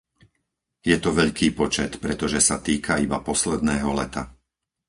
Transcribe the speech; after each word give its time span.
Je 0.89 0.95
to 1.03 1.09
veľký 1.21 1.47
počet, 1.59 1.91
pretože 2.05 2.39
sa 2.49 2.57
týka 2.67 2.93
iba 3.05 3.17
posledného 3.29 3.89
leta. 3.99 4.23